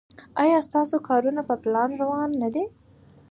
ایا 0.43 0.59
ستاسو 0.67 0.95
کارونه 1.07 1.41
په 1.49 1.55
پلان 1.63 1.89
روان 2.01 2.29
نه 2.41 2.49
دي؟ 2.53 2.63